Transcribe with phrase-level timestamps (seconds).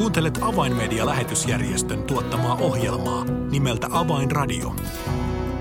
[0.00, 4.76] Kuuntelet Avainmedia-lähetysjärjestön tuottamaa ohjelmaa nimeltä Avainradio.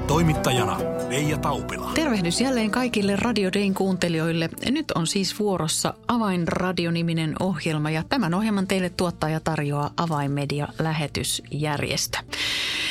[0.07, 0.79] Toimittajana
[1.09, 1.91] Leija Taupila.
[1.93, 4.49] Tervehdys jälleen kaikille Radio Dayn kuuntelijoille.
[4.69, 12.17] Nyt on siis vuorossa Avainradio-niminen ohjelma ja tämän ohjelman teille tuottaja tarjoaa Avainmedia-lähetysjärjestö.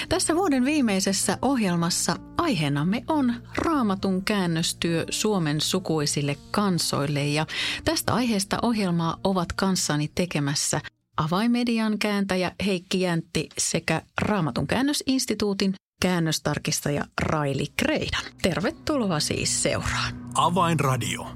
[0.09, 7.47] Tässä vuoden viimeisessä ohjelmassa aiheenamme on raamatun käännöstyö Suomen sukuisille kansoille ja
[7.85, 10.81] tästä aiheesta ohjelmaa ovat kanssani tekemässä
[11.19, 18.25] Avaimedian kääntäjä Heikki Jäntti sekä Raamatun käännösinstituutin käännöstarkistaja Raili Kreidan.
[18.43, 20.31] Tervetuloa siis seuraan.
[20.35, 21.27] Avainradio.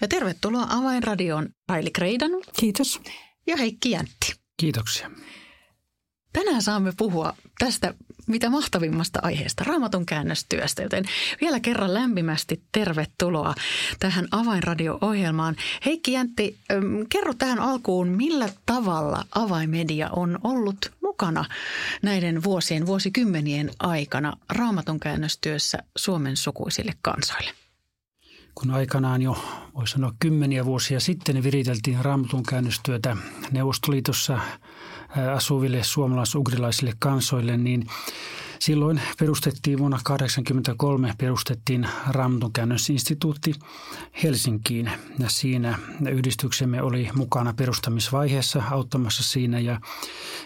[0.00, 2.30] Ja tervetuloa Avainradioon Raili Kreidan.
[2.60, 3.00] Kiitos.
[3.46, 4.34] Ja Heikki Jäntti.
[4.56, 5.10] Kiitoksia.
[6.32, 7.94] Tänään saamme puhua tästä
[8.28, 11.04] mitä mahtavimmasta aiheesta, raamatun käännöstyöstä, joten
[11.40, 13.54] vielä kerran lämpimästi tervetuloa
[13.98, 15.56] tähän Avainradio-ohjelmaan.
[15.84, 16.58] Heikki Jäntti,
[17.08, 21.44] kerro tähän alkuun, millä tavalla Avaimedia on ollut mukana
[22.02, 27.50] näiden vuosien, vuosikymmenien aikana raamatun käännöstyössä Suomen sukuisille kansoille?
[28.54, 29.36] kun aikanaan jo,
[29.74, 33.16] voisi sanoa kymmeniä vuosia sitten, viriteltiin raamatun käännöstyötä
[33.50, 34.38] Neuvostoliitossa
[35.34, 37.86] asuville suomalais-ugrilaisille kansoille, niin
[38.58, 43.54] Silloin perustettiin vuonna 1983 perustettiin Raamatun käännösinstituutti
[44.22, 44.90] Helsinkiin.
[45.18, 45.78] Ja siinä
[46.10, 49.80] yhdistyksemme oli mukana perustamisvaiheessa auttamassa siinä ja,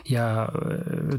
[0.08, 0.48] ja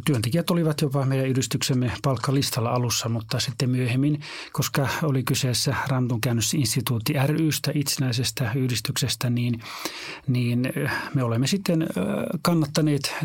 [0.05, 7.13] työntekijät olivat jopa meidän yhdistyksemme palkkalistalla alussa, mutta sitten myöhemmin, koska oli kyseessä Raamatun käännösinstituutti
[7.25, 9.61] rystä itsenäisestä yhdistyksestä, niin,
[10.27, 10.73] niin
[11.13, 11.87] me olemme sitten
[12.41, 13.15] kannattaneet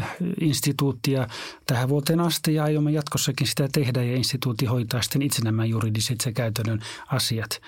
[0.41, 1.28] instituuttia
[1.66, 6.19] tähän vuoteen asti ja aiomme jatkossakin sitä tehdä ja instituutti hoitaa sitten itse nämä juridiset
[6.27, 7.61] ja käytännön asiat.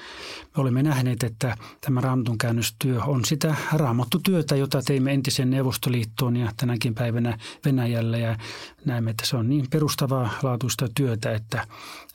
[0.57, 6.53] Me olemme nähneet, että tämä raamatun käännöstyö on sitä raamattutyötä, jota teimme entisen Neuvostoliittoon ja
[6.57, 8.39] tänäkin päivänä Venäjällä ja
[8.85, 11.67] näemme, että se on niin perustavaa laatuista työtä, että,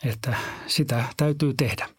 [0.03, 1.94] että sitä täytyy tehdä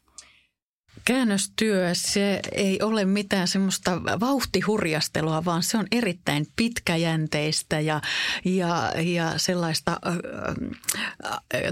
[1.06, 8.00] käännöstyö, se ei ole mitään semmoista vauhtihurjastelua, vaan se on erittäin pitkäjänteistä ja,
[8.44, 10.12] ja, ja sellaista ö,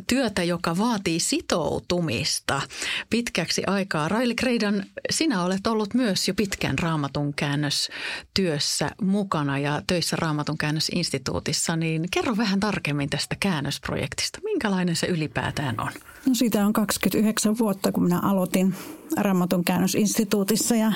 [0.07, 2.63] työtä, joka vaatii sitoutumista
[3.11, 4.09] pitkäksi aikaa.
[4.09, 11.77] Raili Kreidan, sinä olet ollut myös jo pitkän raamatun käännöstyössä mukana ja töissä raamatun käännösinstituutissa,
[11.77, 14.39] niin kerro vähän tarkemmin tästä käännösprojektista.
[14.45, 15.93] Minkälainen se ylipäätään on?
[16.27, 18.75] No siitä on 29 vuotta, kun minä aloitin
[19.17, 20.93] Raamatun käännösinstituutissa ja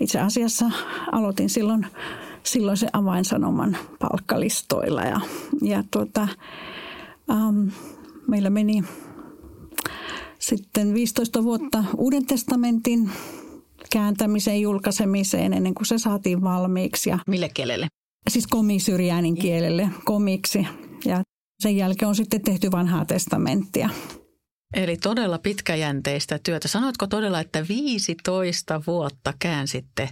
[0.00, 0.70] itse asiassa
[1.12, 1.86] aloitin silloin,
[2.42, 5.20] silloin se avainsanoman palkkalistoilla ja,
[5.62, 6.28] ja tuota,
[7.30, 7.68] ähm,
[8.28, 8.84] meillä meni
[10.38, 13.10] sitten 15 vuotta Uuden testamentin
[13.92, 17.10] kääntämiseen, julkaisemiseen ennen kuin se saatiin valmiiksi.
[17.10, 17.86] Ja, Mille kielelle?
[18.28, 20.66] Siis komisyrjäänin kielelle, komiksi.
[21.04, 21.22] Ja
[21.60, 23.88] sen jälkeen on sitten tehty vanhaa testamenttia.
[24.74, 26.68] Eli todella pitkäjänteistä työtä.
[26.68, 30.08] Sanoitko todella, että 15 vuotta käänsitte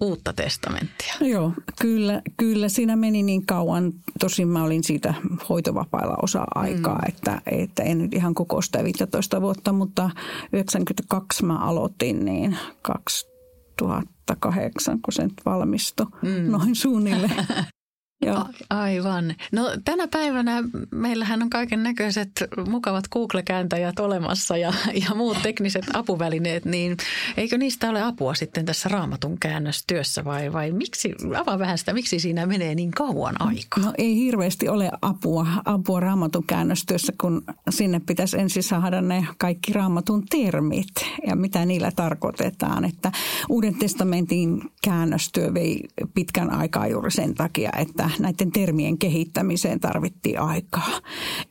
[0.00, 1.14] uutta testamenttia?
[1.20, 3.92] No joo, kyllä, kyllä siinä meni niin kauan.
[4.20, 5.14] Tosin mä olin siitä
[5.48, 7.08] hoitovapailla osa aikaa, mm.
[7.08, 10.10] että, että en nyt ihan koko sitä 15 vuotta, mutta
[10.52, 16.50] 92 mä aloitin, niin 2008, kun se nyt valmistui mm.
[16.50, 17.46] noin suunnilleen.
[18.22, 18.44] Joo.
[18.70, 19.34] Aivan.
[19.52, 22.30] No tänä päivänä meillähän on kaiken näköiset
[22.68, 24.72] mukavat Google-kääntäjät olemassa ja,
[25.08, 26.96] ja muut tekniset apuvälineet, niin
[27.36, 32.18] eikö niistä ole apua sitten tässä raamatun käännöstyössä vai, vai miksi, avaa vähän sitä, miksi
[32.18, 33.84] siinä menee niin kauan aikaa?
[33.84, 39.72] No ei hirveästi ole apua, apua raamatun käännöstyössä, kun sinne pitäisi ensin saada ne kaikki
[39.72, 40.88] raamatun termit
[41.26, 43.12] ja mitä niillä tarkoitetaan, että
[43.48, 45.80] Uuden testamentin käännöstyö vei
[46.14, 51.00] pitkän aikaa juuri sen takia, että näiden termien kehittämiseen tarvittiin aikaa.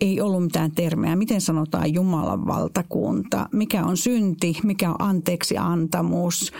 [0.01, 1.15] Ei ollut mitään termejä.
[1.15, 3.49] Miten sanotaan Jumalan valtakunta?
[3.53, 4.57] Mikä on synti?
[4.63, 6.51] Mikä on anteeksi antamus?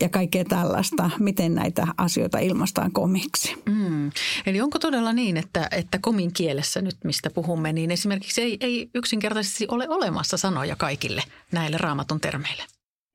[0.00, 3.54] ja kaikkea tällaista, miten näitä asioita ilmaistaan komiksi.
[3.66, 4.10] Mm.
[4.46, 8.90] Eli onko todella niin, että, että komin kielessä nyt, mistä puhumme, niin esimerkiksi ei, ei
[8.94, 12.62] yksinkertaisesti ole olemassa sanoja kaikille näille raamatun termeille?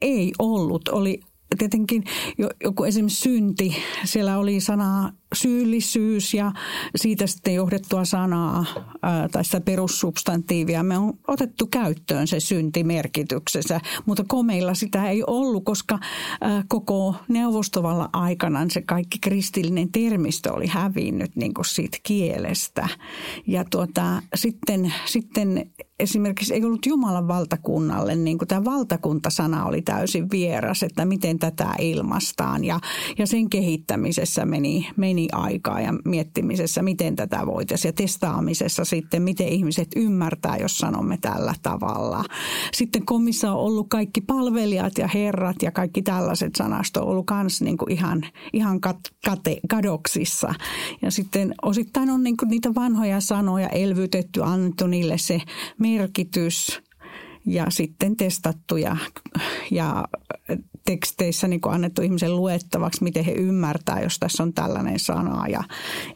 [0.02, 0.88] Ei ollut.
[0.88, 1.22] Oli
[1.58, 2.04] tietenkin
[2.64, 3.76] joku esimerkiksi synti,
[4.06, 6.52] siellä oli sana syyllisyys ja
[6.96, 8.66] siitä sitten johdettua sanaa
[9.32, 10.84] tai sitä perussubstantiivia.
[10.84, 16.00] Me on otettu käyttöön se syntimerkityksessä, mutta komeilla sitä ei ollut, koska
[16.68, 22.90] koko neuvostovalla aikana se kaikki kristillinen termistö oli hävinnyt niin kuin siitä kielestä.
[23.48, 30.32] Ja tuota, sitten, sitten esimerkiksi ei ollut Jumalan valtakunnalle, niin kuin tämä valtakuntasana oli täysin
[30.32, 32.64] vieras, että miten tätä ilmastaan.
[32.64, 32.80] Ja,
[33.18, 37.90] ja sen kehittämisessä meni, meni aikaa ja miettimisessä, miten tätä voitaisiin.
[37.90, 42.24] Ja testaamisessa sitten, miten ihmiset ymmärtää, jos sanomme tällä tavalla.
[42.74, 47.62] Sitten komissa on ollut kaikki palvelijat ja herrat ja kaikki tällaiset sanasto on ollut myös
[47.62, 48.24] niin ihan,
[48.54, 50.54] ihan kat, kate, kadoksissa.
[51.02, 55.42] Ja sitten osittain on niin kuin niitä vanhoja sanoja elvytetty, annettu niille se
[55.80, 56.82] merkitys
[57.46, 58.98] ja sitten testattu ja,
[59.72, 60.08] ja
[60.86, 65.48] teksteissä niin annettu ihmisen luettavaksi, miten he ymmärtää, jos tässä on tällainen sana.
[65.48, 65.64] Ja,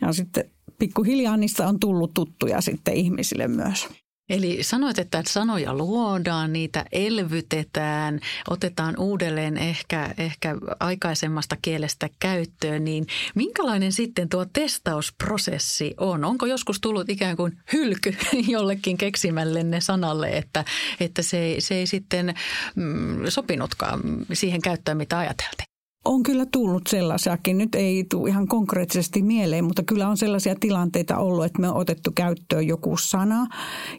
[0.01, 3.87] ja sitten pikkuhiljaa niistä on tullut tuttuja sitten ihmisille myös.
[4.29, 13.07] Eli sanoit, että sanoja luodaan, niitä elvytetään, otetaan uudelleen ehkä, ehkä aikaisemmasta kielestä käyttöön, niin
[13.35, 16.25] minkälainen sitten tuo testausprosessi on?
[16.25, 18.15] Onko joskus tullut ikään kuin hylky
[18.47, 20.65] jollekin keksimällenne sanalle, että,
[20.99, 22.33] että se, se ei sitten
[22.75, 24.01] mm, sopinutkaan
[24.33, 25.68] siihen käyttöön, mitä ajateltiin?
[26.05, 27.57] On kyllä tullut sellaisiakin.
[27.57, 31.75] Nyt ei tule ihan konkreettisesti mieleen, mutta kyllä on sellaisia tilanteita ollut, että me on
[31.75, 33.47] otettu käyttöön joku sana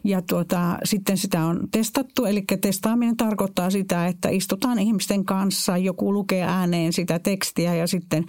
[0.03, 2.25] ja tuota, sitten sitä on testattu.
[2.25, 8.25] Eli testaaminen tarkoittaa sitä, että istutaan ihmisten kanssa, joku lukee ääneen sitä tekstiä ja sitten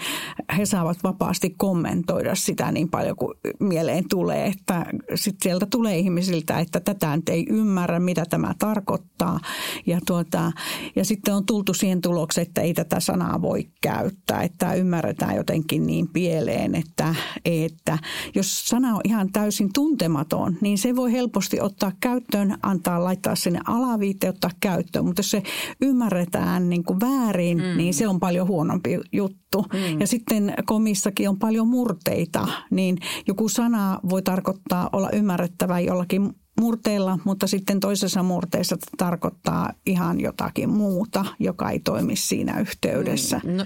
[0.59, 4.47] he saavat vapaasti kommentoida sitä niin paljon kuin mieleen tulee.
[4.47, 9.41] Että sitten sieltä tulee ihmisiltä, että tätä nyt ei ymmärrä, mitä tämä tarkoittaa.
[9.87, 10.53] Ja, tuota,
[10.97, 15.87] ja sitten on tultu siihen tulokseen, että ei tätä sanaa voi käyttää, että ymmärretään jotenkin
[15.87, 17.15] niin pieleen, että,
[17.45, 17.99] että
[18.35, 23.61] jos sana on ihan täysin tuntematon, niin se voi helposti ottaa käyttöön, antaa laittaa sinne
[23.67, 25.43] alaviite, ottaa käyttöön, mutta jos se
[25.81, 27.77] ymmärretään niin kuin väärin, mm.
[27.77, 29.65] niin se on paljon huonompi juttu.
[29.73, 30.01] Mm.
[30.01, 37.19] Ja sitten komissakin on paljon murteita, niin joku sana voi tarkoittaa olla ymmärrettävä jollakin murteella,
[37.25, 43.41] mutta sitten toisessa murteessa tarkoittaa ihan jotakin muuta, joka ei toimi siinä yhteydessä.
[43.45, 43.65] Mm, no,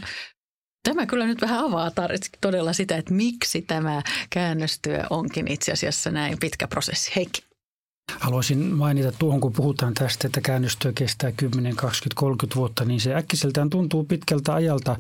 [0.82, 1.90] Tämä kyllä nyt vähän avaa
[2.40, 7.12] todella sitä, että miksi tämä käännöstyö onkin itse asiassa näin pitkä prosessi.
[7.16, 7.45] Heikki.
[8.12, 13.14] Haluaisin mainita tuohon, kun puhutaan tästä, että käännöstyö kestää 10, 20, 30 vuotta, niin se
[13.14, 14.96] äkkiseltään tuntuu pitkältä ajalta,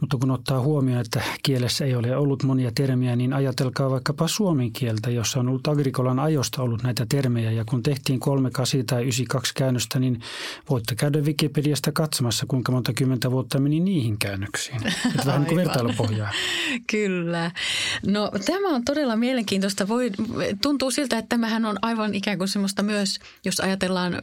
[0.00, 4.72] mutta kun ottaa huomioon, että kielessä ei ole ollut monia termiä, niin ajatelkaa vaikkapa suomen
[4.72, 9.54] kieltä, jossa on ollut agrikolan ajosta ollut näitä termejä, ja kun tehtiin 38 tai 92
[9.54, 10.20] käännöstä, niin
[10.70, 14.86] voitte käydä Wikipediasta katsomassa, kuinka monta kymmentä vuotta meni niihin käännöksiin.
[14.86, 16.30] Että vähän niin kuin vertailupohjaa.
[16.86, 17.50] Kyllä.
[18.06, 19.88] No tämä on todella mielenkiintoista.
[19.88, 20.10] Voi,
[20.62, 24.18] tuntuu siltä, että tämähän on aivan ikään kuin semmoista myös, jos ajatellaan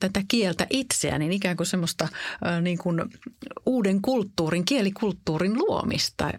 [0.00, 2.08] tätä kieltä itseä, niin ikään kuin semmoista
[2.62, 3.02] niin kuin
[3.66, 6.30] uuden kulttuurin, kielikulttuurin luomista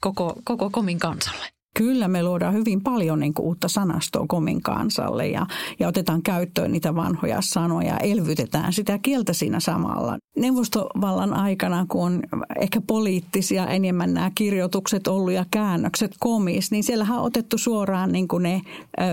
[0.00, 1.61] koko, koko komin kansalle.
[1.76, 5.46] Kyllä me luodaan hyvin paljon niin kuin uutta sanastoa komin kansalle ja,
[5.80, 10.18] ja otetaan käyttöön niitä vanhoja sanoja ja elvytetään sitä kieltä siinä samalla.
[10.36, 12.22] Neuvostovallan aikana, kun on
[12.60, 18.28] ehkä poliittisia enemmän nämä kirjoitukset ollut ja käännökset komis, niin siellähän on otettu suoraan niin
[18.28, 18.62] kuin ne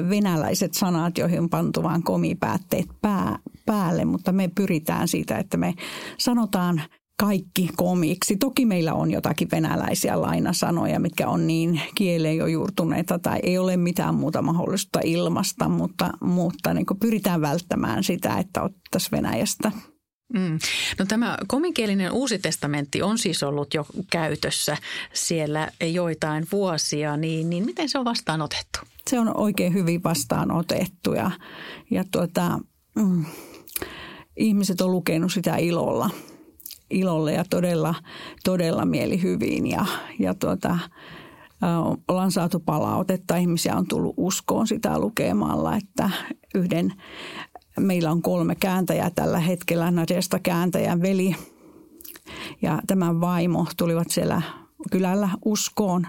[0.09, 5.73] venäläiset sanat, joihin on pantu vain komipäätteet pää, päälle, mutta me pyritään siitä, että me
[6.17, 6.81] sanotaan–
[7.19, 8.37] kaikki komiksi.
[8.37, 13.77] Toki meillä on jotakin venäläisiä lainasanoja, mitkä on niin kieleen jo juurtuneita tai ei ole
[13.77, 19.71] mitään muuta mahdollista ilmasta, mutta, mutta niin pyritään välttämään sitä, että ottaisiin Venäjästä
[20.33, 20.59] Mm.
[20.99, 24.77] No tämä komikielinen uusi testamentti on siis ollut jo käytössä
[25.13, 28.79] siellä joitain vuosia, niin, niin miten se on vastaanotettu?
[29.09, 31.31] Se on oikein hyvin vastaanotettu ja,
[31.91, 32.59] ja tuota,
[32.95, 33.25] mm,
[34.37, 36.09] ihmiset on lukenut sitä ilolla–
[36.89, 37.95] ilolle ja todella,
[38.43, 39.85] todella mielihyviin ja,
[40.19, 40.79] ja tuota,
[42.07, 43.37] ollaan saatu palautetta.
[43.37, 46.09] Ihmisiä on tullut uskoon sitä lukemalla, että
[46.55, 46.93] yhden,
[47.79, 49.91] meillä on kolme kääntäjää tällä hetkellä.
[49.91, 51.35] Nadesta kääntäjän veli
[52.61, 54.41] ja tämän vaimo tulivat siellä
[54.91, 56.07] kylällä uskoon.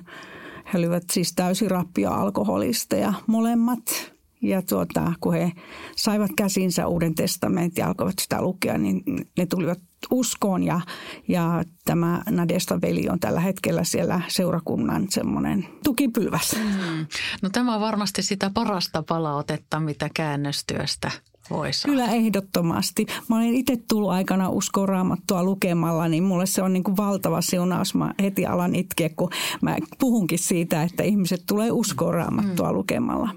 [0.72, 4.09] He olivat siis täysin rappia alkoholisteja molemmat
[4.42, 5.52] Ja tuota, kun he
[5.96, 9.02] saivat käsinsä Uuden testamentin ja alkoivat sitä lukea, niin
[9.38, 9.78] ne tulivat
[10.10, 10.80] uskoon ja,
[11.28, 16.56] ja tämä Nadesta veli on tällä hetkellä siellä seurakunnan semmoinen tukipylväs.
[16.56, 17.06] Mm.
[17.42, 21.10] No tämä on varmasti sitä parasta palautetta, mitä käännöstyöstä
[21.50, 21.92] voi saada.
[21.92, 23.06] Kyllä ehdottomasti.
[23.28, 27.40] Mä olen itse tullut aikana uskoa raamattua lukemalla, niin mulle se on niin kuin valtava
[27.40, 27.94] siunaus.
[27.94, 29.30] Mä heti alan itkeä, kun
[29.62, 32.74] mä puhunkin siitä, että ihmiset tulee uskoa raamattua mm.
[32.74, 33.30] lukemalla.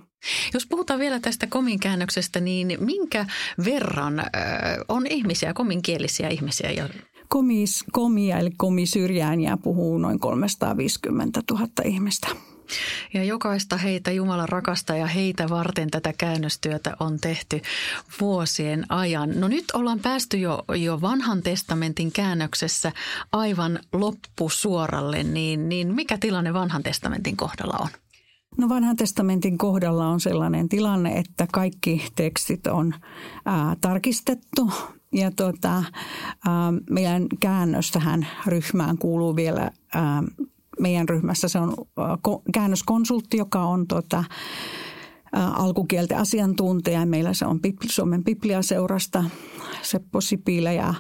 [0.54, 3.26] Jos puhutaan vielä tästä komin käännöksestä, niin minkä
[3.66, 4.24] verran
[4.88, 6.70] on ihmisiä, kominkielisiä ihmisiä?
[7.28, 12.28] Komis, komia eli komisyrjääniä puhuu noin 350 000 ihmistä.
[13.14, 17.62] Ja jokaista heitä Jumala rakastaa ja heitä varten tätä käännöstyötä on tehty
[18.22, 19.40] vuosien ajan.
[19.40, 22.92] No nyt ollaan päästy jo, jo vanhan testamentin käännöksessä
[23.32, 27.90] aivan loppusuoralle, niin, niin mikä tilanne vanhan testamentin kohdalla on?
[28.58, 32.94] No vanhan testamentin kohdalla on sellainen tilanne, että kaikki tekstit on
[33.46, 34.72] ää, tarkistettu
[35.14, 40.24] ja tuota, ää, meidän käännös tähän ryhmään kuuluu vielä ää,
[40.80, 41.74] meidän ryhmässä se on
[42.54, 44.24] käännöskonsultti, joka on tuota,
[45.34, 47.06] alkukielten asiantuntija.
[47.06, 49.24] Meillä se on Suomen Bibliaseurasta
[49.82, 50.94] Seppo Sipilä ja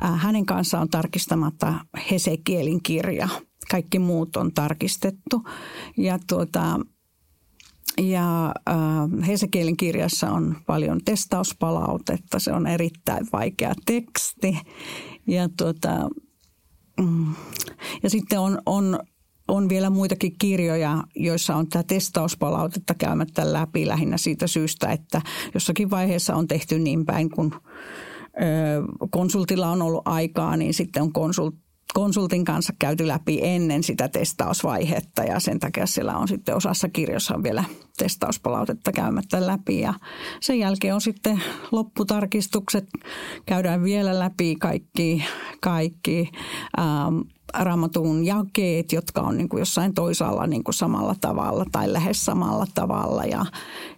[0.00, 1.74] hänen kanssaan on tarkistamatta
[2.10, 3.28] Hesekielin kirja.
[3.70, 5.42] Kaikki muut on tarkistettu.
[5.96, 6.80] Ja tuota,
[7.98, 12.38] ja äh, Hesekielin kirjassa on paljon testauspalautetta.
[12.38, 14.58] Se on erittäin vaikea teksti.
[15.26, 16.08] Ja, tuota,
[17.00, 17.34] mm,
[18.02, 18.98] ja sitten on, on,
[19.48, 25.22] on vielä muitakin kirjoja, joissa on tämä testauspalautetta käymättä läpi lähinnä siitä syystä, että
[25.54, 27.54] jossakin vaiheessa on tehty niin päin, kun
[29.10, 31.54] konsultilla on ollut aikaa, niin sitten on konsult,
[31.94, 37.34] konsultin kanssa käyty läpi ennen sitä testausvaihetta ja sen takia siellä on sitten osassa kirjoissa
[37.34, 37.64] on vielä
[37.98, 39.94] testauspalautetta käymättä läpi ja
[40.40, 41.42] sen jälkeen on sitten
[41.72, 42.88] lopputarkistukset,
[43.46, 45.24] käydään vielä läpi kaikki,
[45.60, 46.30] kaikki
[46.78, 47.18] ähm,
[47.54, 52.66] raamatun jakeet, jotka on niin kuin jossain toisaalla niin kuin samalla tavalla tai lähes samalla
[52.74, 53.46] tavalla ja,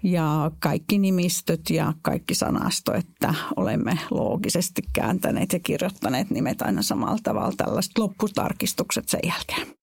[0.02, 7.18] ja kaikki nimistöt ja kaikki sanasto, että olemme loogisesti kääntäneet ja kirjoittaneet nimet aina samalla
[7.22, 9.80] tavalla tällaiset lopputarkistukset sen jälkeen.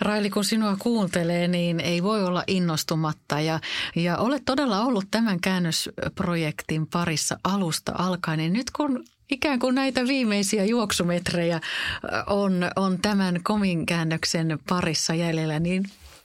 [0.00, 3.60] Raili, kun sinua kuuntelee, niin ei voi olla innostumatta ja,
[3.96, 8.38] ja olet todella ollut tämän käännösprojektin parissa alusta alkaen.
[8.38, 11.60] Niin nyt kun ikään kuin näitä viimeisiä juoksumetrejä
[12.26, 15.84] on, on tämän komin käännöksen parissa jäljellä, niin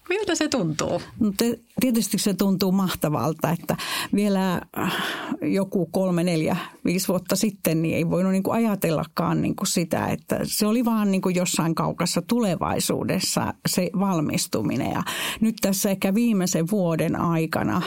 [0.10, 1.02] Miltä se tuntuu?
[1.20, 3.78] No te, tietysti se tuntuu mahtavalta, että
[4.16, 4.94] vielä äh,
[5.42, 10.08] joku kolme, neljä, viisi vuotta sitten niin ei voinut niin kuin ajatellakaan niin kuin sitä,
[10.08, 14.92] että se oli vaan niin kuin jossain kaukassa tulevaisuudessa se valmistuminen.
[14.92, 15.04] Ja
[15.42, 17.82] nyt tässä ehkä viimeisen vuoden aikana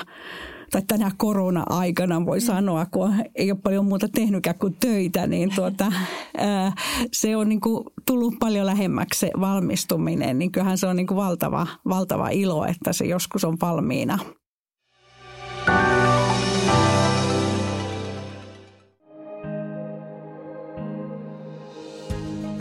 [0.70, 2.44] tai tänä korona-aikana voi mm.
[2.44, 5.92] sanoa, kun ei ole paljon muuta tehnytkään kuin töitä, niin tuota,
[6.38, 6.73] ää,
[7.12, 10.38] se on niin kuin tullut paljon lähemmäksi se valmistuminen.
[10.38, 14.18] Niin kyllähän se on niin kuin valtava, valtava ilo, että se joskus on valmiina.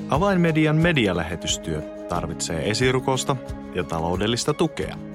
[0.10, 3.36] Avainmedian medialähetystyö tarvitsee esirukosta
[3.76, 4.98] ja taloudellista tukea–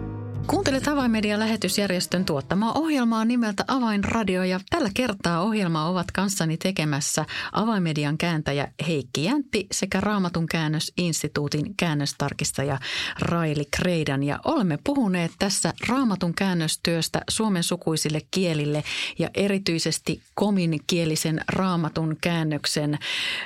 [0.47, 8.17] Kuuntelet Avainmedian lähetysjärjestön tuottamaa ohjelmaa nimeltä Avainradio ja tällä kertaa ohjelmaa ovat kanssani tekemässä Avainmedian
[8.17, 12.79] kääntäjä Heikki Jäntti sekä Raamatun käännösinstituutin käännöstarkistaja
[13.19, 18.83] Raili Kreidan ja olemme puhuneet tässä Raamatun käännöstyöstä suomen sukuisille kielille
[19.19, 22.99] ja erityisesti kominkielisen Raamatun käännöksen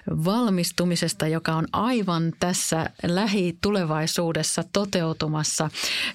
[0.08, 5.70] valmistumisesta, joka on aivan tässä lähitulevaisuudessa toteutumassa.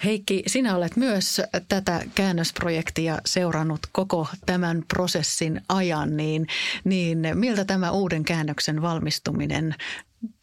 [0.04, 6.46] Heikki, sinä olet myös tätä käännösprojektia seurannut koko tämän prosessin ajan, niin,
[6.84, 9.74] niin miltä tämä uuden käännöksen valmistuminen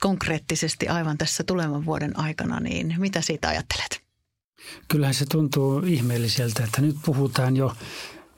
[0.02, 4.02] konkreettisesti aivan tässä tulevan vuoden aikana, niin mitä siitä ajattelet?
[4.88, 7.76] Kyllähän se tuntuu ihmeelliseltä, että nyt puhutaan jo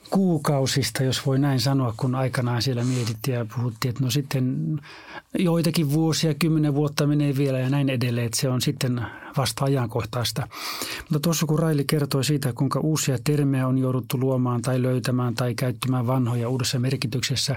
[0.09, 4.79] kuukausista, jos voi näin sanoa, kun aikanaan siellä mietittiin ja puhuttiin, että no sitten
[5.39, 9.01] joitakin vuosia, kymmenen vuotta menee vielä ja näin edelleen, että se on sitten
[9.37, 10.47] vasta ajankohtaista.
[10.99, 15.55] Mutta tuossa kun Raili kertoi siitä, kuinka uusia termejä on jouduttu luomaan tai löytämään tai
[15.55, 17.55] käyttämään vanhoja uudessa merkityksessä,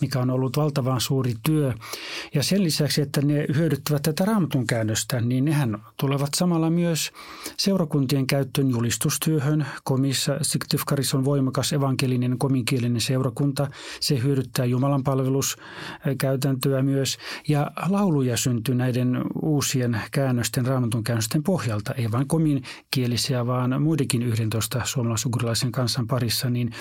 [0.00, 1.74] mikä on ollut valtavan suuri työ.
[2.34, 7.10] Ja sen lisäksi, että ne hyödyttävät tätä raamatun käännöstä, niin nehän tulevat samalla myös
[7.56, 9.66] seurakuntien käyttöön julistustyöhön.
[9.84, 13.68] Komissa Siktifkaris on voimakas evankelinen kominkielinen seurakunta.
[14.00, 16.99] Se hyödyttää Jumalan palveluskäytäntöä myös.
[17.48, 24.80] Ja lauluja syntyy näiden uusien käännösten, raamatun käännösten pohjalta, ei vain kominkielisiä, vaan muidenkin 11
[24.84, 26.72] suomalaisugurilaisen kansan parissa, niin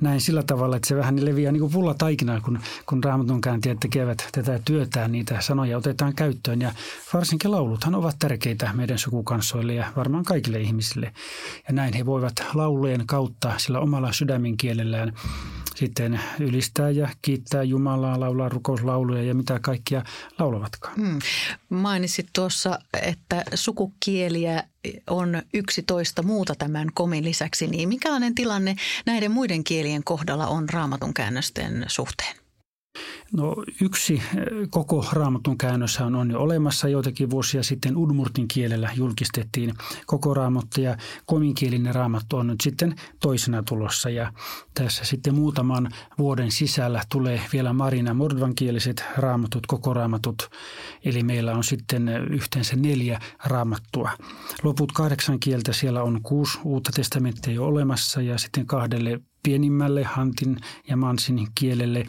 [0.00, 3.80] näin sillä tavalla, että se vähän leviää niin kuin pulla taikina, kun, kun raamatun kääntäjät
[3.80, 6.60] tekevät tätä työtä, niitä sanoja otetaan käyttöön.
[6.60, 6.72] Ja
[7.14, 11.12] varsinkin lauluthan ovat tärkeitä meidän sukukansoille ja varmaan kaikille ihmisille.
[11.68, 15.12] Ja näin he voivat laulujen kautta sillä omalla sydämin kielellään
[15.76, 20.02] sitten ylistää ja kiittää Jumalaa, laulaa rukouslauluja ja mitä kaikkia
[20.38, 20.94] laulavatkaan.
[20.94, 21.18] Hmm.
[21.68, 24.64] Mainitsit tuossa, että sukukieliä
[25.10, 31.14] on 11 muuta tämän komin lisäksi, niin minkälainen tilanne näiden muiden kielien kohdalla on raamatun
[31.14, 32.45] käännösten suhteen?
[33.32, 36.88] No yksi eh, koko raamatun käännös on jo olemassa.
[36.88, 39.74] Joitakin vuosia sitten Udmurtin kielellä julkistettiin
[40.06, 44.10] koko raamattu ja kominkielinen raamattu on nyt sitten toisena tulossa.
[44.10, 44.32] Ja
[44.74, 50.50] tässä sitten muutaman vuoden sisällä tulee vielä Marina Mordvankieliset raamatut, koko raamatut.
[51.04, 54.10] Eli meillä on sitten yhteensä neljä raamattua.
[54.62, 60.56] Loput kahdeksan kieltä siellä on kuusi uutta testamenttia jo olemassa ja sitten kahdelle pienimmälle Hantin
[60.88, 62.06] ja Mansin kielelle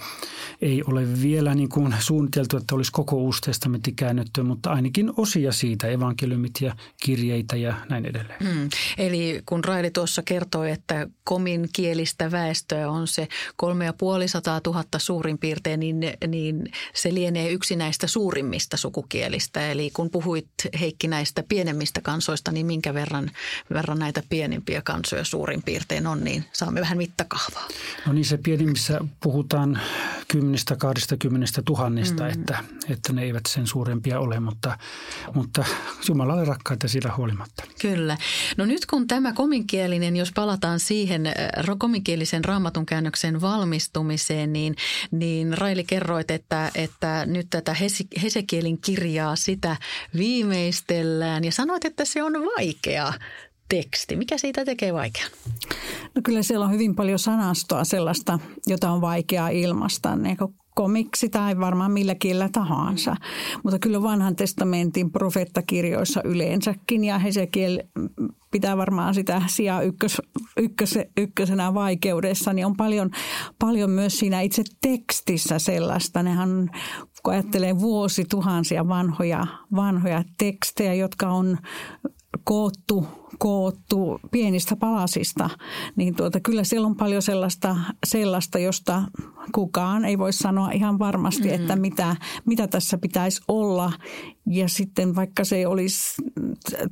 [0.62, 5.51] ei ole vielä niin kuin suunniteltu, että olisi koko uusi testamentti käännetty, mutta ainakin osia
[5.51, 8.44] siitä, evankeliumit ja kirjeitä ja näin edelleen.
[8.44, 8.70] Mm.
[8.98, 15.00] Eli kun Raili tuossa kertoi, että komin kielistä väestöä on se kolme ja puolisataa tuhatta
[15.00, 19.72] suurin piirtein, niin, niin se lienee yksi näistä suurimmista sukukielistä.
[19.72, 23.32] Eli kun puhuit Heikki näistä pienemmistä kansoista, niin minkä verran,
[23.74, 27.76] verran näitä pienimpiä kansoja suurin piirtein on, niin saamme vähän mittaa mittakaavalta?
[28.06, 29.82] No niin se pienimmissä puhutaan
[30.28, 32.30] kymmenistä, kahdestakymmenestä tuhannesta, mm.
[32.30, 34.78] että, että ne eivät sen suurempia ole, mutta,
[35.34, 35.66] mutta
[36.08, 37.64] Jumalalle rakkaita siitä huolimatta.
[37.82, 38.18] Kyllä.
[38.58, 41.34] No nyt kun tämä kominkielinen, jos palataan siihen äh,
[41.78, 44.76] kominkielisen raamatun käännöksen valmistumiseen, niin,
[45.12, 47.76] niin Raili kerroit, että, että nyt tätä
[48.24, 49.78] Hesekielin kirjaa sitä
[50.18, 53.14] viimeistellään ja sanoit, että se on vaikea
[53.70, 54.16] teksti.
[54.16, 55.32] Mikä siitä tekee vaikean?
[56.16, 61.30] No kyllä siellä on hyvin paljon sanastoa sellaista, jota on vaikea ilmaista, niin kuin komiksi
[61.30, 63.16] tai varmaan millä kielellä tahansa.
[63.64, 67.84] Mutta kyllä vanhan testamentin profeettakirjoissa yleensäkin ja Hesekiel
[68.52, 70.22] pitää varmaan sitä sijaa ykkös,
[70.58, 73.10] ykkös, ykkösenä vaikeudessa, niin on paljon,
[73.60, 76.24] paljon myös siinä itse tekstissä sellaista.
[76.24, 76.70] Nehän,
[77.24, 81.58] kun ajattelee vuosituhansia vanhoja, vanhoja tekstejä, jotka on
[82.44, 85.50] koottu, koottu pienistä palasista,
[85.95, 89.04] niin tuota, kyllä siellä on paljon sellaista, sellaista, josta
[89.52, 91.62] kukaan ei voi sanoa ihan varmasti, mm-hmm.
[91.62, 93.93] että mitä, mitä tässä pitäisi olla.
[94.50, 96.21] Ja sitten vaikka se olisi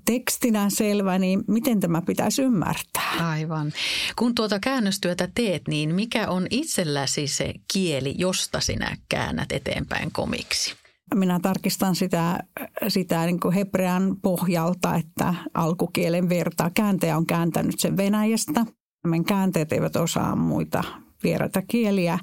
[0.06, 3.30] tekstinä selvä, niin miten tämä pitäisi ymmärtää?
[3.30, 3.74] Aivan.
[4.16, 10.85] Kun tuota käännöstyötä teet, niin mikä on itselläsi se kieli, josta sinä käännät eteenpäin komiksi?
[11.16, 12.40] Minä tarkistan sitä,
[12.88, 16.70] sitä niin kuin hebrean pohjalta, että alkukielen vertaa.
[16.70, 18.66] Kääntäjä on kääntänyt sen Venäjästä.
[19.08, 20.84] Meidän käänteet eivät osaa muita
[21.24, 22.20] vieraita kieliä.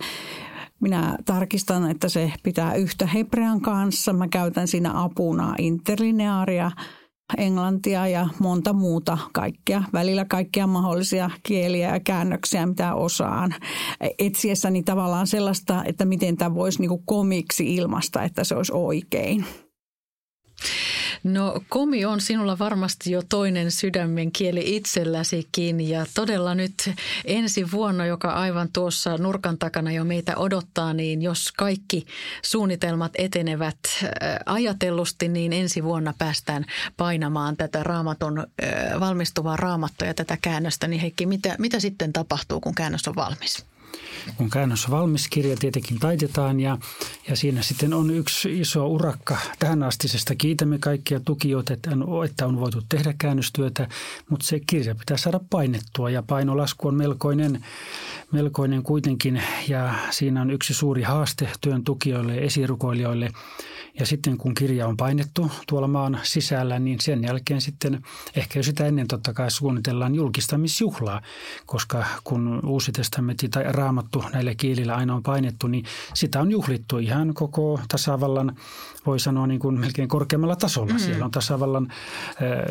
[0.80, 4.12] Minä tarkistan, että se pitää yhtä hebrean kanssa.
[4.12, 6.70] Mä käytän siinä apuna interlineaaria–
[7.38, 13.54] englantia ja monta muuta kaikkea, välillä kaikkia mahdollisia kieliä ja käännöksiä, mitä osaan.
[14.18, 19.44] Etsiessäni tavallaan sellaista, että miten tämä voisi niin komiksi ilmasta, että se olisi oikein.
[21.24, 26.90] No komi on sinulla varmasti jo toinen sydämen kieli itselläsikin ja todella nyt
[27.24, 32.06] ensi vuonna, joka aivan tuossa nurkan takana jo meitä odottaa, niin jos kaikki
[32.42, 34.10] suunnitelmat etenevät äh,
[34.46, 36.64] ajatellusti, niin ensi vuonna päästään
[36.96, 40.88] painamaan tätä raamaton äh, valmistuvaa raamattoa ja tätä käännöstä.
[40.88, 43.71] Niin Heikki, mitä, mitä sitten tapahtuu, kun käännös on valmis?
[44.36, 46.78] Kun käännös on valmis, kirja tietenkin taitetaan ja,
[47.28, 50.34] ja siinä sitten on yksi iso urakka tähän astisesta.
[50.34, 53.88] Kiitämme kaikkia tukijoita, että on, että on voitu tehdä käännöstyötä,
[54.30, 57.64] mutta se kirja pitää saada painettua ja painolasku on melkoinen,
[58.32, 63.30] melkoinen kuitenkin ja siinä on yksi suuri haaste työn tukijoille ja esirukoilijoille–
[63.98, 68.02] ja sitten kun kirja on painettu tuolla maan sisällä, niin sen jälkeen sitten
[68.36, 71.22] ehkä jo sitä ennen totta kai suunnitellaan julkistamisjuhlaa,
[71.66, 76.98] koska kun Uusi testamentti tai raamattu näillä kielillä aina on painettu, niin sitä on juhlittu
[76.98, 78.56] ihan koko tasavallan,
[79.06, 80.92] voi sanoa niin kuin melkein korkeammalla tasolla.
[80.92, 80.98] Mm.
[80.98, 81.92] Siellä on tasavallan,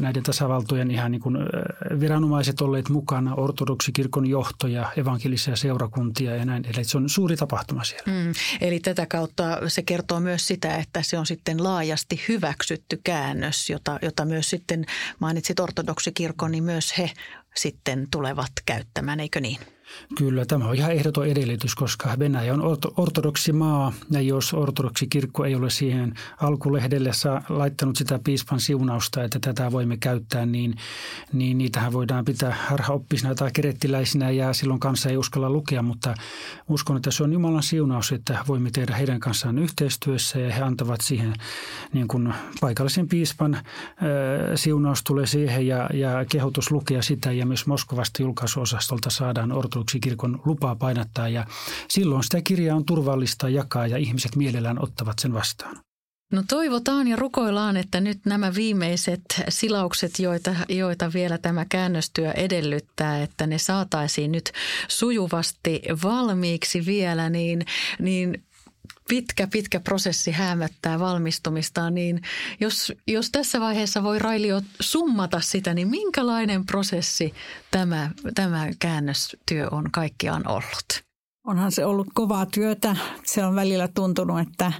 [0.01, 1.37] näiden tasavaltojen ihan niin kuin
[1.99, 6.65] viranomaiset olleet mukana, ortodoksikirkon johtoja, evankelisia seurakuntia ja näin.
[6.65, 8.03] Eli se on suuri tapahtuma siellä.
[8.07, 8.33] Mm.
[8.61, 13.99] Eli tätä kautta se kertoo myös sitä, että se on sitten laajasti hyväksytty käännös, jota,
[14.01, 14.85] jota myös sitten
[15.19, 17.11] mainitsit ortodoksikirkon, niin myös he
[17.55, 19.57] sitten tulevat käyttämään, eikö niin?
[20.17, 25.45] Kyllä, tämä on ihan ehdoton edellytys, koska Venäjä on ortodoksi maa ja jos ortodoksi kirkko
[25.45, 30.75] ei ole siihen alkulehdelle saa, laittanut sitä piispan siunausta, että tätä voimme käyttää, niin,
[31.33, 36.13] niin niitähän voidaan pitää harhaoppisina tai kerettiläisinä ja silloin kanssa ei uskalla lukea, mutta
[36.69, 41.01] uskon, että se on Jumalan siunaus, että voimme tehdä heidän kanssaan yhteistyössä ja he antavat
[41.01, 41.33] siihen
[41.93, 43.61] niin kuin paikallisen piispan äh,
[44.55, 50.41] siunaus tulee siihen ja, ja kehotus lukea sitä ja myös Moskovasta julkaisuosastolta saadaan ortodoksi kirkon
[50.45, 51.45] lupaa painattaa ja
[51.89, 55.77] silloin sitä kirjaa on turvallista jakaa ja ihmiset mielellään ottavat sen vastaan.
[56.31, 63.21] No toivotaan ja rukoillaan, että nyt nämä viimeiset silaukset, joita, joita vielä tämä käännöstyö edellyttää,
[63.21, 64.51] että ne saataisiin nyt
[64.87, 67.65] sujuvasti valmiiksi vielä, niin,
[67.99, 68.43] niin
[69.07, 72.21] pitkä, pitkä prosessi hämöttää valmistumistaan, niin
[72.59, 77.33] jos, jos tässä vaiheessa voi Railio summata sitä, niin minkälainen prosessi
[77.71, 81.10] tämä, tämä käännöstyö on kaikkiaan ollut?
[81.47, 82.95] Onhan se ollut kovaa työtä.
[83.23, 84.71] Se on välillä tuntunut, että,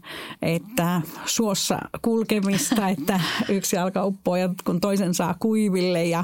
[0.41, 3.19] että suossa kulkemista, että
[3.49, 6.23] yksi alkaa uppoa ja kun toisen saa kuiville ja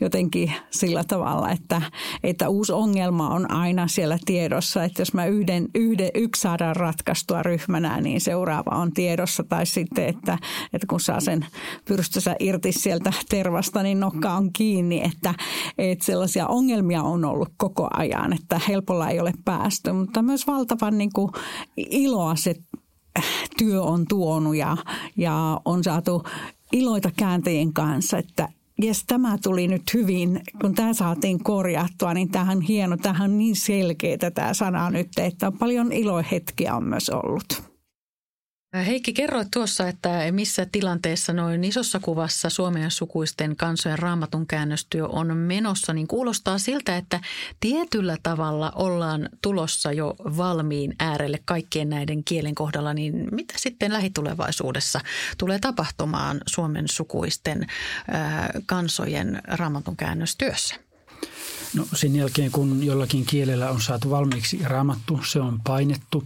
[0.00, 1.82] jotenkin sillä tavalla, että,
[2.22, 4.84] että uusi ongelma on aina siellä tiedossa.
[4.84, 9.44] Että jos mä yhden, yhden, yksi saadaan ratkaistua ryhmänä, niin seuraava on tiedossa.
[9.48, 10.38] Tai sitten, että,
[10.72, 11.46] että kun saa sen
[11.84, 15.02] pyrstönsä irti sieltä tervasta, niin nokka on kiinni.
[15.04, 15.34] Että,
[15.78, 20.46] että sellaisia ongelmia on ollut koko ajan, että helpolla ei ole päästä päästy, mutta myös
[20.46, 21.30] valtavan niin kuin
[21.76, 22.54] iloa se
[23.58, 24.76] työ on tuonut ja,
[25.16, 26.22] ja on saatu
[26.72, 28.48] iloita kääntäjien kanssa, että
[28.82, 33.38] jes, tämä tuli nyt hyvin, kun tämä saatiin korjattua, niin tämähän on hieno, tämähän on
[33.38, 37.67] niin selkeä tämä sana nyt, että paljon ilohetkiä on myös ollut.
[38.74, 45.36] Heikki, kerroit tuossa, että missä tilanteessa noin isossa kuvassa Suomen sukuisten kansojen raamatun käännöstyö on
[45.36, 47.20] menossa, niin kuulostaa siltä, että
[47.60, 55.00] tietyllä tavalla ollaan tulossa jo valmiin äärelle kaikkien näiden kielen kohdalla, niin mitä sitten lähitulevaisuudessa
[55.38, 57.66] tulee tapahtumaan Suomen sukuisten
[58.66, 60.74] kansojen raamatun käännöstyössä?
[61.74, 66.24] No sen jälkeen, kun jollakin kielellä on saatu valmiiksi raamattu, se on painettu.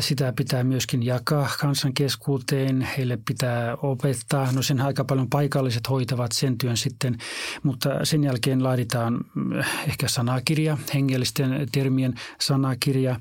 [0.00, 4.52] Sitä pitää myöskin jakaa kansan keskuuteen, heille pitää opettaa.
[4.52, 7.18] No sen aika paljon paikalliset hoitavat sen työn sitten,
[7.62, 9.20] mutta sen jälkeen laaditaan
[9.58, 13.16] eh, ehkä sanakirja, hengellisten termien sanakirja.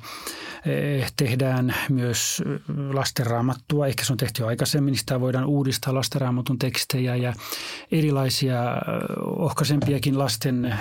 [0.65, 2.59] Eh, tehdään myös eh,
[2.93, 7.33] lastenraamattua, ehkä se on tehty jo aikaisemmin, niin sitä voidaan uudistaa lastenraamatun tekstejä ja
[7.91, 8.61] erilaisia
[9.25, 10.75] ohkaisempiakin lasten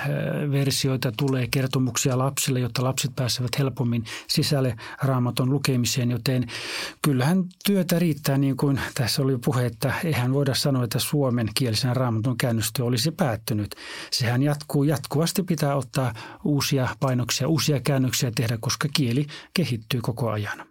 [0.51, 5.80] versioita tulee, kertomuksia lapsille, jotta lapset pääsevät helpommin sisälle raamaton lukemiseen,
[6.11, 6.47] joten
[7.03, 11.97] kyllähän työtä riittää niin kuin tässä oli puhe, että eihän voida sanoa, että suomen kielisen
[11.97, 13.75] raamatun käännöstyö olisi päättynyt.
[14.11, 16.15] Sehän jatkuu, jatkuvasti pitää ottaa
[16.45, 20.70] uusia painoksia, uusia käännöksiä tehdä, koska kieli kehittyy koko ajan.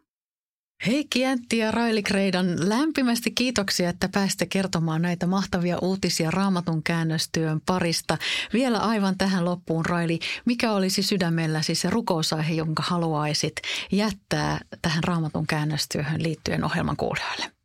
[0.88, 7.62] Heikki Jäntti ja Raili Kreidan, lämpimästi kiitoksia, että pääsitte kertomaan näitä mahtavia uutisia raamatun käännöstyön
[7.66, 8.18] parista.
[8.54, 13.56] Vielä aivan tähän loppuun, Raili, mikä olisi sydämelläsi se rukousaihe, jonka haluaisit
[13.92, 17.59] jättää tähän raamatun käännöstyöhön liittyen ohjelman kuulijoille?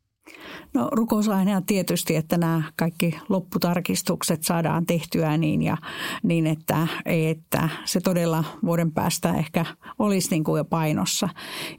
[0.75, 5.77] No rukousaine on tietysti, että nämä kaikki lopputarkistukset saadaan tehtyä niin, ja,
[6.23, 9.65] niin että, että se todella vuoden päästä ehkä
[9.99, 11.29] olisi niin kuin jo painossa.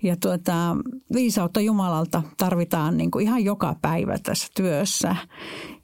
[0.03, 0.53] Ja tuota,
[1.13, 5.15] viisautta Jumalalta tarvitaan niin kuin ihan joka päivä tässä työssä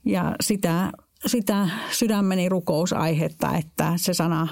[0.06, 0.91] ja sitä,
[1.26, 4.47] sitä sydämeni rukousaihetta, että se sana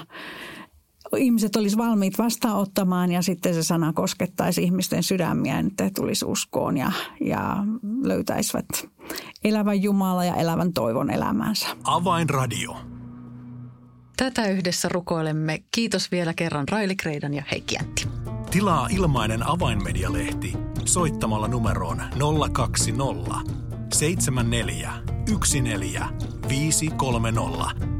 [1.16, 6.76] ihmiset olisi valmiit vastaanottamaan ja sitten se sana koskettaisi ihmisten sydämiä, että he tulisi uskoon
[6.76, 7.56] ja, ja
[8.02, 8.68] löytäisivät
[9.44, 11.66] elävän Jumala ja elävän toivon elämäänsä.
[11.84, 12.76] Avainradio.
[14.16, 15.62] Tätä yhdessä rukoilemme.
[15.70, 18.08] Kiitos vielä kerran Raili Kreidan ja Heikki Jäntti.
[18.50, 20.52] Tilaa ilmainen avainmedialehti
[20.84, 22.02] soittamalla numeroon
[22.52, 23.34] 020
[23.94, 24.92] 74
[26.42, 27.99] 14